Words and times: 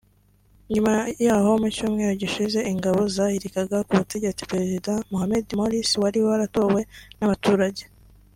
nyuma 0.73 0.93
y’aho 1.25 1.49
mu 1.61 1.67
cyumweru 1.75 2.13
gishize 2.21 2.59
ingabo 2.71 3.01
zahirikaga 3.15 3.77
ku 3.87 3.93
butegetsi 3.99 4.47
Perezida 4.51 4.91
Mohammed 5.11 5.45
Morsi 5.57 5.95
wari 6.01 6.19
waratowe 6.27 6.81
n’abaturage 7.17 7.81